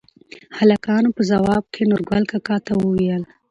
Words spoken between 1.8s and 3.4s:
نورګل کاکا ته ووېل: